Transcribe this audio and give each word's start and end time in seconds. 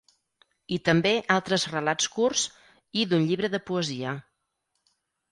I 0.75 0.77
també 0.87 1.09
altres 1.33 1.65
relats 1.73 2.07
curts 2.15 2.45
i 3.01 3.03
d'un 3.11 3.27
llibre 3.33 3.51
de 3.57 3.61
poesia. 3.69 4.15